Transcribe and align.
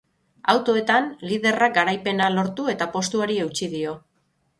Autoetan, 0.51 1.09
liderrak 1.31 1.75
garaipena 1.75 2.31
lortu 2.37 2.65
eta 2.73 2.87
postuari 2.97 3.37
eutsi 3.45 3.69
dio. 3.75 3.93